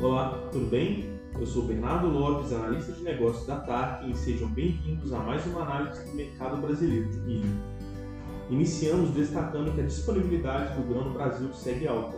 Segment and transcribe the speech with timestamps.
[0.00, 1.18] Olá, tudo bem?
[1.36, 5.62] Eu sou Bernardo Lopes, analista de negócios da TARC e sejam bem-vindos a mais uma
[5.62, 7.50] análise do mercado brasileiro de milho.
[8.48, 12.16] Iniciamos destacando que a disponibilidade do grão no Brasil segue alta.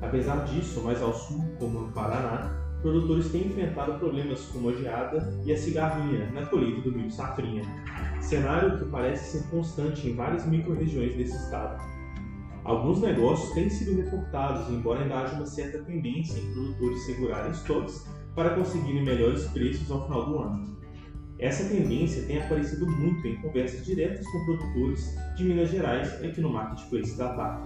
[0.00, 5.30] Apesar disso, mais ao sul, como no Paraná, produtores têm enfrentado problemas como a geada
[5.44, 7.64] e a cigarrinha na colheita do milho safrinha,
[8.22, 11.99] cenário que parece ser constante em várias micro-regiões desse estado.
[12.64, 18.06] Alguns negócios têm sido reportados, embora ainda haja uma certa tendência em produtores segurarem estoques
[18.34, 20.80] para conseguirem melhores preços ao final do ano.
[21.38, 26.50] Essa tendência tem aparecido muito em conversas diretas com produtores de Minas Gerais aqui no
[26.50, 27.62] Marketplace da TAP.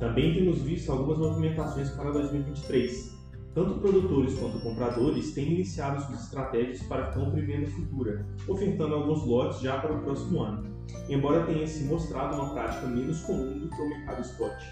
[0.00, 3.12] Também temos visto algumas movimentações para 2023.
[3.54, 9.24] Tanto produtores quanto compradores têm iniciado suas estratégias para compra e venda futura, ofertando alguns
[9.24, 13.68] lotes já para o próximo ano, embora tenha se mostrado uma prática menos comum do
[13.68, 14.62] que o mercado spot.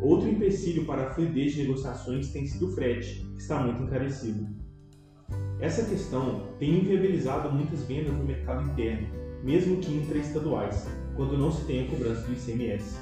[0.00, 4.48] Outro empecilho para a fluidez de negociações tem sido o frete, que está muito encarecido.
[5.60, 9.08] Essa questão tem inviabilizado muitas vendas no mercado interno,
[9.44, 12.98] mesmo que intraestaduais, quando não se tem a cobrança do ICMS.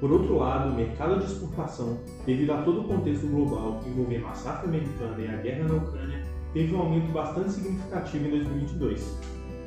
[0.00, 4.34] Por outro lado, o mercado de exportação, devido a todo o contexto global envolvendo a
[4.34, 9.20] safra americana e a guerra na Ucrânia, teve um aumento bastante significativo em 2022.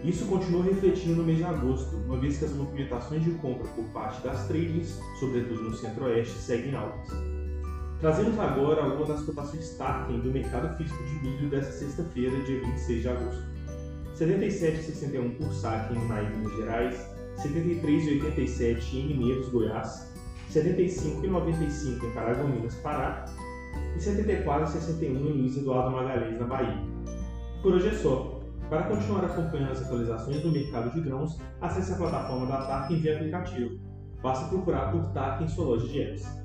[0.03, 3.85] Isso continuou refletindo no mês de agosto, uma vez que as movimentações de compra por
[3.85, 7.09] parte das tradings, sobretudo no centro-oeste, seguem altas.
[8.01, 13.01] Trazemos agora algumas das cotações starting do mercado físico de milho desta sexta-feira, dia 26
[13.01, 13.43] de agosto.
[14.19, 20.13] 77,61 por saque em Minas Gerais, 73,87 em Mineiros, Goiás,
[20.51, 23.25] 75,95 em Paragominas, Pará
[23.95, 26.77] e 74,61 em Luiz Eduardo Magalhães, na Bahia.
[27.61, 28.42] Por hoje é só.
[28.73, 32.97] Para continuar acompanhando as atualizações do mercado de grãos, acesse a plataforma da TAC em
[33.01, 33.79] via aplicativo.
[34.19, 36.42] Basta procurar por TAC em sua loja de apps.